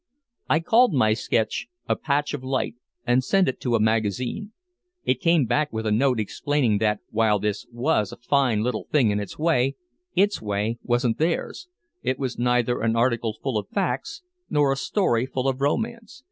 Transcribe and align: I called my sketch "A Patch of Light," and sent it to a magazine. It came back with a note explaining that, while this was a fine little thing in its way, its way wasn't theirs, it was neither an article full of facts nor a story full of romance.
I 0.49 0.61
called 0.61 0.93
my 0.95 1.13
sketch 1.13 1.67
"A 1.87 1.95
Patch 1.95 2.33
of 2.33 2.43
Light," 2.43 2.73
and 3.05 3.23
sent 3.23 3.47
it 3.47 3.61
to 3.61 3.75
a 3.75 3.79
magazine. 3.79 4.51
It 5.05 5.21
came 5.21 5.45
back 5.45 5.71
with 5.71 5.85
a 5.85 5.91
note 5.91 6.19
explaining 6.19 6.79
that, 6.79 7.01
while 7.11 7.37
this 7.37 7.67
was 7.71 8.11
a 8.11 8.17
fine 8.17 8.63
little 8.63 8.85
thing 8.91 9.11
in 9.11 9.19
its 9.19 9.37
way, 9.37 9.75
its 10.15 10.41
way 10.41 10.79
wasn't 10.81 11.19
theirs, 11.19 11.67
it 12.01 12.17
was 12.17 12.39
neither 12.39 12.81
an 12.81 12.95
article 12.95 13.37
full 13.43 13.59
of 13.59 13.69
facts 13.69 14.23
nor 14.49 14.71
a 14.71 14.75
story 14.75 15.27
full 15.27 15.47
of 15.47 15.61
romance. 15.61 16.19